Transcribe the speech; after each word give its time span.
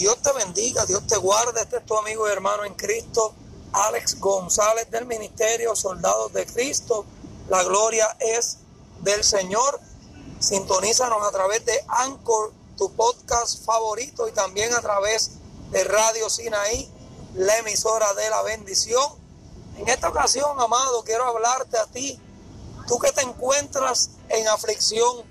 Dios 0.00 0.16
te 0.22 0.32
bendiga, 0.32 0.86
Dios 0.86 1.06
te 1.06 1.18
guarde. 1.18 1.60
Este 1.60 1.76
es 1.76 1.84
tu 1.84 1.94
amigo 1.94 2.26
y 2.26 2.32
hermano 2.32 2.64
en 2.64 2.72
Cristo, 2.72 3.34
Alex 3.70 4.18
González 4.18 4.90
del 4.90 5.04
Ministerio 5.04 5.76
Soldados 5.76 6.32
de 6.32 6.46
Cristo. 6.46 7.04
La 7.50 7.62
gloria 7.64 8.16
es 8.18 8.56
del 9.02 9.22
Señor. 9.22 9.78
Sintonízanos 10.38 11.22
a 11.22 11.30
través 11.32 11.66
de 11.66 11.84
Anchor, 11.86 12.50
tu 12.78 12.90
podcast 12.94 13.62
favorito, 13.62 14.26
y 14.26 14.32
también 14.32 14.72
a 14.72 14.80
través 14.80 15.32
de 15.70 15.84
Radio 15.84 16.30
Sinaí, 16.30 16.90
la 17.34 17.58
emisora 17.58 18.14
de 18.14 18.30
la 18.30 18.40
bendición. 18.40 19.04
En 19.76 19.86
esta 19.86 20.08
ocasión, 20.08 20.58
amado, 20.58 21.04
quiero 21.04 21.26
hablarte 21.26 21.76
a 21.76 21.84
ti, 21.84 22.18
tú 22.88 22.98
que 22.98 23.12
te 23.12 23.20
encuentras 23.20 24.12
en 24.30 24.48
aflicción, 24.48 25.26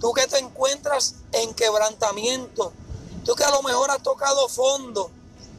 tú 0.00 0.12
que 0.12 0.26
te 0.26 0.38
encuentras 0.38 1.14
en 1.30 1.54
quebrantamiento, 1.54 2.72
tú 3.24 3.34
que 3.34 3.44
a 3.44 3.50
lo 3.50 3.62
mejor 3.62 3.90
has 3.90 4.02
tocado 4.02 4.48
fondo 4.48 5.10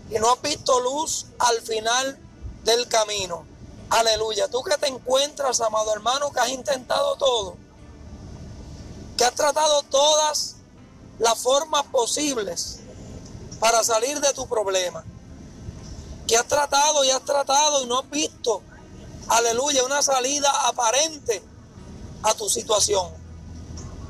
y 0.10 0.16
no 0.20 0.32
has 0.32 0.42
visto 0.42 0.80
luz 0.80 1.28
al 1.40 1.62
final 1.62 2.18
del 2.64 2.88
camino. 2.88 3.46
Aleluya, 3.90 4.48
tú 4.50 4.62
que 4.64 4.78
te 4.78 4.88
encuentras, 4.88 5.62
amado 5.62 5.94
hermano, 5.94 6.32
que 6.32 6.40
has 6.40 6.50
intentado 6.50 7.16
todo 7.16 7.70
que 9.20 9.26
has 9.26 9.36
tratado 9.36 9.84
todas 9.84 10.56
las 11.20 11.38
formas 11.40 11.84
posibles 11.88 12.80
para 13.60 13.84
salir 13.84 14.18
de 14.22 14.32
tu 14.32 14.48
problema. 14.48 15.04
Que 16.26 16.38
has 16.38 16.48
tratado 16.48 17.04
y 17.04 17.10
has 17.10 17.26
tratado 17.26 17.84
y 17.84 17.88
no 17.88 18.00
has 18.00 18.10
visto, 18.10 18.62
aleluya, 19.28 19.84
una 19.84 20.02
salida 20.02 20.50
aparente 20.70 21.44
a 22.24 22.34
tu 22.34 22.48
situación. 22.48 23.19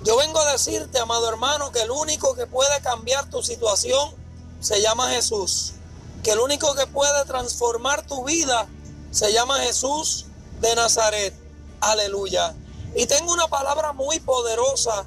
Yo 0.03 0.17
vengo 0.17 0.39
a 0.39 0.52
decirte, 0.52 0.99
amado 0.99 1.27
hermano, 1.30 1.71
que 1.71 1.81
el 1.81 1.91
único 1.91 2.35
que 2.35 2.48
puede 2.48 2.81
cambiar 2.81 3.30
tu 3.30 3.44
situación 3.44 4.13
se 4.59 4.81
llama 4.81 5.09
Jesús. 5.09 5.73
Que 6.23 6.31
el 6.31 6.39
único 6.39 6.73
que 6.75 6.88
puede 6.88 7.25
transformar 7.25 8.05
tu 8.05 8.23
vida 8.23 8.67
se 9.11 9.33
llama 9.33 9.59
Jesús 9.59 10.25
de 10.61 10.75
Nazaret. 10.75 11.33
Aleluya. 11.81 12.55
Y 12.95 13.05
tengo 13.05 13.33
una 13.33 13.47
palabra 13.47 13.94
muy 13.94 14.20
poderosa 14.20 15.05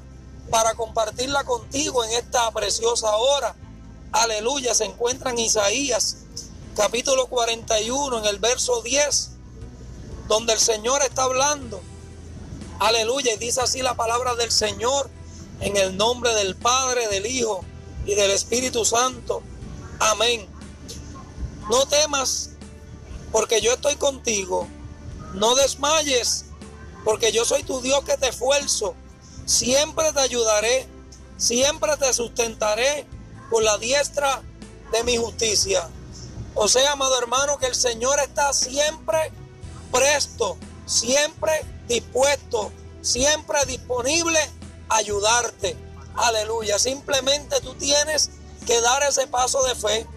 para 0.49 0.73
compartirla 0.75 1.43
contigo 1.43 2.03
en 2.03 2.11
esta 2.11 2.49
preciosa 2.51 3.15
hora. 3.15 3.55
Aleluya, 4.11 4.73
se 4.73 4.85
encuentra 4.85 5.31
en 5.31 5.39
Isaías 5.39 6.17
capítulo 6.75 7.27
41 7.27 8.19
en 8.19 8.25
el 8.25 8.39
verso 8.39 8.81
10, 8.81 9.29
donde 10.27 10.53
el 10.53 10.59
Señor 10.59 11.01
está 11.03 11.23
hablando. 11.23 11.81
Aleluya, 12.79 13.33
y 13.33 13.37
dice 13.37 13.61
así 13.61 13.81
la 13.81 13.95
palabra 13.95 14.35
del 14.35 14.51
Señor 14.51 15.09
en 15.61 15.77
el 15.77 15.95
nombre 15.95 16.33
del 16.35 16.55
Padre, 16.55 17.07
del 17.07 17.25
Hijo 17.25 17.63
y 18.05 18.15
del 18.15 18.31
Espíritu 18.31 18.83
Santo. 18.85 19.41
Amén. 19.99 20.47
No 21.69 21.85
temas, 21.85 22.51
porque 23.31 23.61
yo 23.61 23.73
estoy 23.73 23.95
contigo. 23.95 24.67
No 25.33 25.55
desmayes, 25.55 26.45
porque 27.03 27.31
yo 27.31 27.45
soy 27.45 27.63
tu 27.63 27.81
Dios 27.81 28.03
que 28.03 28.17
te 28.17 28.29
esfuerzo. 28.29 28.95
Siempre 29.45 30.11
te 30.13 30.19
ayudaré, 30.19 30.87
siempre 31.37 31.95
te 31.97 32.13
sustentaré 32.13 33.07
con 33.49 33.63
la 33.63 33.77
diestra 33.77 34.41
de 34.91 35.03
mi 35.03 35.17
justicia. 35.17 35.89
O 36.55 36.67
sea, 36.67 36.91
amado 36.91 37.17
hermano, 37.17 37.57
que 37.57 37.67
el 37.67 37.75
Señor 37.75 38.19
está 38.19 38.53
siempre 38.53 39.31
presto, 39.91 40.57
siempre 40.85 41.65
dispuesto, 41.87 42.71
siempre 43.01 43.59
disponible 43.65 44.39
a 44.89 44.97
ayudarte. 44.97 45.75
Aleluya. 46.15 46.79
Simplemente 46.79 47.59
tú 47.61 47.73
tienes 47.75 48.31
que 48.65 48.79
dar 48.81 49.03
ese 49.03 49.27
paso 49.27 49.63
de 49.63 49.75
fe. 49.75 50.07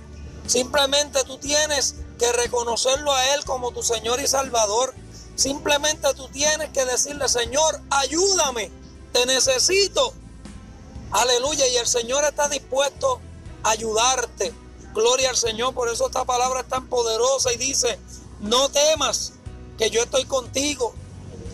Simplemente 0.46 1.24
tú 1.24 1.38
tienes 1.38 1.96
que 2.18 2.32
reconocerlo 2.32 3.12
a 3.12 3.34
Él 3.34 3.44
como 3.44 3.72
tu 3.72 3.82
Señor 3.82 4.20
y 4.20 4.26
Salvador. 4.26 4.94
Simplemente 5.34 6.14
tú 6.14 6.28
tienes 6.28 6.70
que 6.70 6.84
decirle, 6.84 7.28
Señor, 7.28 7.80
ayúdame, 7.90 8.70
te 9.12 9.26
necesito. 9.26 10.14
Aleluya, 11.10 11.66
y 11.68 11.76
el 11.76 11.86
Señor 11.86 12.24
está 12.24 12.48
dispuesto 12.48 13.20
a 13.62 13.70
ayudarte. 13.70 14.52
Gloria 14.94 15.30
al 15.30 15.36
Señor, 15.36 15.74
por 15.74 15.88
eso 15.90 16.06
esta 16.06 16.24
palabra 16.24 16.60
es 16.60 16.68
tan 16.68 16.88
poderosa 16.88 17.52
y 17.52 17.56
dice, 17.58 17.98
no 18.40 18.70
temas, 18.70 19.34
que 19.78 19.90
yo 19.90 20.02
estoy 20.02 20.24
contigo. 20.24 20.94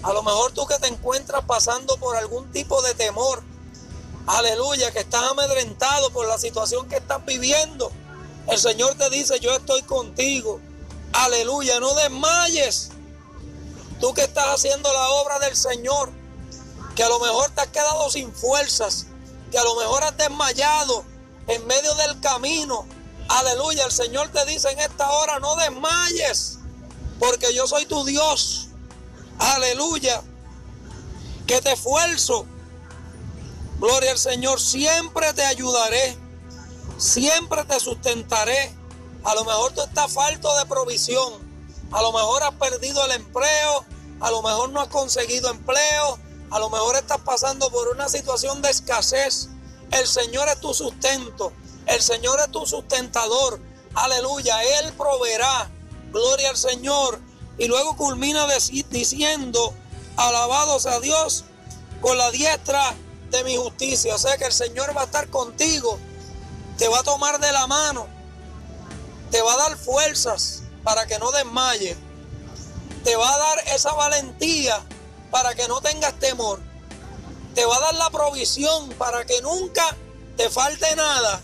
A 0.02 0.12
lo 0.12 0.22
mejor 0.22 0.52
tú 0.52 0.66
que 0.66 0.78
te 0.78 0.88
encuentras 0.88 1.44
pasando 1.44 1.96
por 1.96 2.16
algún 2.16 2.50
tipo 2.52 2.82
de 2.82 2.94
temor, 2.94 3.42
aleluya, 4.26 4.90
que 4.92 5.00
estás 5.00 5.30
amedrentado 5.30 6.10
por 6.10 6.26
la 6.26 6.38
situación 6.38 6.88
que 6.88 6.96
estás 6.96 7.24
viviendo. 7.24 7.92
El 8.48 8.58
Señor 8.58 8.94
te 8.96 9.08
dice, 9.10 9.38
yo 9.40 9.54
estoy 9.54 9.82
contigo. 9.82 10.60
Aleluya, 11.12 11.78
no 11.78 11.94
desmayes. 11.94 12.90
Tú 14.00 14.12
que 14.14 14.22
estás 14.22 14.46
haciendo 14.48 14.92
la 14.92 15.08
obra 15.10 15.38
del 15.38 15.56
Señor, 15.56 16.10
que 16.96 17.04
a 17.04 17.08
lo 17.08 17.20
mejor 17.20 17.50
te 17.50 17.60
has 17.60 17.68
quedado 17.68 18.10
sin 18.10 18.32
fuerzas, 18.32 19.06
que 19.50 19.58
a 19.58 19.64
lo 19.64 19.76
mejor 19.76 20.02
has 20.02 20.16
desmayado 20.16 21.04
en 21.46 21.64
medio 21.66 21.94
del 21.94 22.18
camino. 22.20 22.86
Aleluya, 23.28 23.84
el 23.84 23.92
Señor 23.92 24.28
te 24.30 24.44
dice 24.46 24.70
en 24.70 24.80
esta 24.80 25.10
hora, 25.10 25.38
no 25.38 25.54
desmayes, 25.56 26.58
porque 27.22 27.54
yo 27.54 27.68
soy 27.68 27.86
tu 27.86 28.04
Dios. 28.04 28.66
Aleluya, 29.38 30.22
que 31.46 31.60
te 31.60 31.72
esfuerzo. 31.72 32.46
Gloria 33.78 34.10
al 34.10 34.18
Señor, 34.18 34.60
siempre 34.60 35.32
te 35.32 35.44
ayudaré, 35.44 36.18
siempre 36.98 37.64
te 37.64 37.78
sustentaré. 37.78 38.74
A 39.22 39.36
lo 39.36 39.44
mejor 39.44 39.70
tú 39.72 39.82
estás 39.82 40.12
falto 40.12 40.52
de 40.58 40.66
provisión, 40.66 41.32
a 41.92 42.02
lo 42.02 42.12
mejor 42.12 42.42
has 42.42 42.54
perdido 42.54 43.04
el 43.04 43.12
empleo, 43.12 43.84
a 44.20 44.30
lo 44.32 44.42
mejor 44.42 44.70
no 44.70 44.80
has 44.80 44.88
conseguido 44.88 45.48
empleo, 45.48 46.18
a 46.50 46.58
lo 46.58 46.70
mejor 46.70 46.96
estás 46.96 47.20
pasando 47.20 47.70
por 47.70 47.86
una 47.86 48.08
situación 48.08 48.62
de 48.62 48.70
escasez. 48.70 49.48
El 49.92 50.08
Señor 50.08 50.48
es 50.48 50.58
tu 50.58 50.74
sustento, 50.74 51.52
el 51.86 52.02
Señor 52.02 52.40
es 52.40 52.50
tu 52.50 52.66
sustentador. 52.66 53.60
Aleluya, 53.94 54.60
Él 54.80 54.92
proveerá. 54.94 55.70
Gloria 56.12 56.50
al 56.50 56.56
Señor. 56.56 57.20
Y 57.58 57.66
luego 57.66 57.96
culmina 57.96 58.46
diciendo, 58.90 59.74
alabado 60.16 60.78
sea 60.80 61.00
Dios 61.00 61.44
con 62.00 62.16
la 62.16 62.30
diestra 62.30 62.94
de 63.30 63.44
mi 63.44 63.56
justicia. 63.56 64.14
O 64.14 64.18
sea 64.18 64.36
que 64.36 64.44
el 64.44 64.52
Señor 64.52 64.96
va 64.96 65.02
a 65.02 65.04
estar 65.04 65.28
contigo, 65.28 65.98
te 66.78 66.88
va 66.88 67.00
a 67.00 67.02
tomar 67.02 67.40
de 67.40 67.52
la 67.52 67.66
mano, 67.66 68.06
te 69.30 69.42
va 69.42 69.54
a 69.54 69.56
dar 69.68 69.76
fuerzas 69.76 70.62
para 70.84 71.06
que 71.06 71.18
no 71.18 71.30
desmayes 71.32 71.96
te 73.04 73.16
va 73.16 73.34
a 73.34 73.38
dar 73.38 73.58
esa 73.74 73.92
valentía 73.92 74.80
para 75.30 75.54
que 75.54 75.66
no 75.68 75.80
tengas 75.80 76.14
temor. 76.18 76.60
Te 77.54 77.64
va 77.64 77.76
a 77.76 77.80
dar 77.80 77.94
la 77.94 78.10
provisión 78.10 78.90
para 78.90 79.24
que 79.24 79.40
nunca 79.42 79.96
te 80.36 80.48
falte 80.48 80.94
nada. 80.96 81.42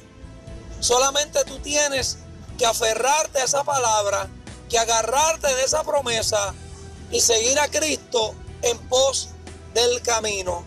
Solamente 0.80 1.44
tú 1.44 1.58
tienes 1.58 2.18
que 2.56 2.66
aferrarte 2.66 3.40
a 3.40 3.44
esa 3.44 3.64
palabra, 3.64 4.28
que 4.68 4.78
agarrarte 4.78 5.54
de 5.54 5.64
esa 5.64 5.82
promesa 5.82 6.54
y 7.10 7.20
seguir 7.20 7.58
a 7.58 7.68
Cristo 7.68 8.34
en 8.62 8.78
pos 8.88 9.30
del 9.74 10.02
camino. 10.02 10.64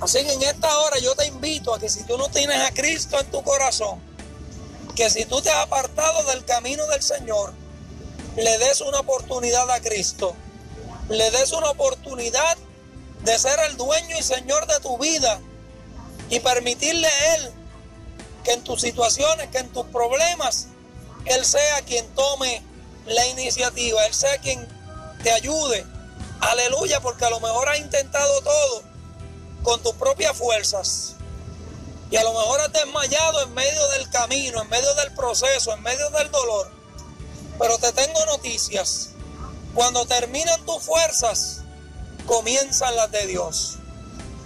Así 0.00 0.24
que 0.24 0.32
en 0.32 0.42
esta 0.42 0.78
hora 0.80 0.98
yo 0.98 1.14
te 1.14 1.26
invito 1.26 1.74
a 1.74 1.78
que 1.78 1.88
si 1.88 2.04
tú 2.04 2.16
no 2.16 2.28
tienes 2.28 2.58
a 2.60 2.72
Cristo 2.72 3.18
en 3.18 3.30
tu 3.30 3.42
corazón, 3.42 4.00
que 4.94 5.10
si 5.10 5.24
tú 5.24 5.40
te 5.40 5.50
has 5.50 5.64
apartado 5.66 6.24
del 6.24 6.44
camino 6.44 6.86
del 6.86 7.02
Señor, 7.02 7.52
le 8.36 8.58
des 8.58 8.80
una 8.80 9.00
oportunidad 9.00 9.70
a 9.70 9.80
Cristo. 9.80 10.34
Le 11.08 11.30
des 11.30 11.52
una 11.52 11.70
oportunidad 11.70 12.56
de 13.24 13.38
ser 13.38 13.58
el 13.68 13.76
dueño 13.76 14.16
y 14.18 14.22
señor 14.22 14.66
de 14.66 14.80
tu 14.80 14.96
vida 14.98 15.40
y 16.30 16.40
permitirle 16.40 17.06
a 17.06 17.34
Él 17.34 17.50
que 18.44 18.52
en 18.52 18.64
tus 18.64 18.80
situaciones, 18.80 19.48
que 19.48 19.58
en 19.58 19.70
tus 19.72 19.86
problemas, 19.86 20.68
Él 21.26 21.44
sea 21.44 21.82
quien 21.82 22.06
tome 22.14 22.62
la 23.06 23.26
iniciativa, 23.26 24.04
Él 24.06 24.14
sea 24.14 24.38
quien 24.38 24.66
te 25.22 25.30
ayude. 25.30 25.86
Aleluya, 26.40 27.00
porque 27.00 27.24
a 27.24 27.30
lo 27.30 27.40
mejor 27.40 27.68
has 27.68 27.78
intentado 27.78 28.40
todo 28.42 28.82
con 29.62 29.82
tus 29.82 29.94
propias 29.94 30.36
fuerzas. 30.36 31.14
Y 32.10 32.16
a 32.16 32.24
lo 32.24 32.32
mejor 32.32 32.60
has 32.60 32.72
desmayado 32.72 33.42
en 33.42 33.54
medio 33.54 33.88
del 33.90 34.10
camino, 34.10 34.62
en 34.62 34.68
medio 34.68 34.92
del 34.94 35.14
proceso, 35.14 35.72
en 35.72 35.82
medio 35.82 36.10
del 36.10 36.30
dolor. 36.30 36.70
Pero 37.58 37.78
te 37.78 37.92
tengo 37.92 38.24
noticias. 38.26 39.10
Cuando 39.74 40.06
terminan 40.06 40.64
tus 40.66 40.82
fuerzas, 40.82 41.60
comienzan 42.26 42.96
las 42.96 43.10
de 43.12 43.26
Dios. 43.26 43.76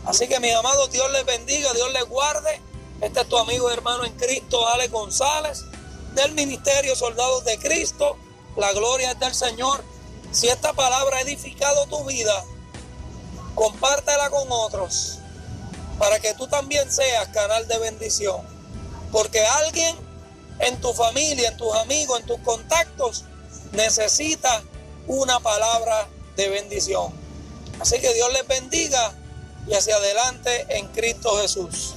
Así 0.04 0.28
que 0.28 0.40
mis 0.40 0.54
amados, 0.54 0.90
Dios 0.90 1.10
les 1.12 1.24
bendiga, 1.24 1.72
Dios 1.72 1.90
les 1.92 2.04
guarde. 2.04 2.60
Este 3.00 3.20
es 3.20 3.28
tu 3.28 3.38
amigo 3.38 3.70
y 3.70 3.72
hermano 3.72 4.04
en 4.04 4.12
Cristo, 4.16 4.68
Ale 4.68 4.88
González, 4.88 5.64
del 6.14 6.32
Ministerio 6.32 6.94
Soldados 6.94 7.44
de 7.44 7.58
Cristo. 7.58 8.18
La 8.56 8.72
gloria 8.72 9.12
es 9.12 9.18
del 9.18 9.34
Señor. 9.34 9.84
Si 10.30 10.48
esta 10.48 10.72
palabra 10.72 11.18
ha 11.18 11.20
edificado 11.22 11.86
tu 11.86 12.04
vida, 12.04 12.44
compártela 13.54 14.30
con 14.30 14.46
otros 14.50 15.18
para 15.98 16.18
que 16.20 16.34
tú 16.34 16.48
también 16.48 16.90
seas 16.90 17.28
canal 17.28 17.66
de 17.68 17.78
bendición. 17.78 18.40
Porque 19.12 19.44
alguien 19.44 19.96
en 20.58 20.80
tu 20.80 20.92
familia, 20.92 21.48
en 21.48 21.56
tus 21.56 21.74
amigos, 21.76 22.20
en 22.20 22.26
tus 22.26 22.38
contactos, 22.40 23.24
necesita 23.72 24.62
una 25.06 25.40
palabra 25.40 26.08
de 26.36 26.48
bendición. 26.48 27.12
Así 27.80 28.00
que 28.00 28.12
Dios 28.14 28.32
les 28.32 28.46
bendiga 28.46 29.14
y 29.66 29.74
hacia 29.74 29.96
adelante 29.96 30.66
en 30.68 30.88
Cristo 30.88 31.36
Jesús. 31.40 31.94